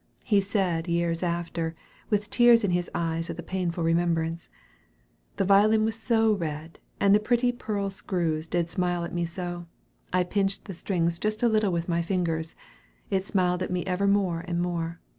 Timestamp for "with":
2.09-2.31, 11.71-11.87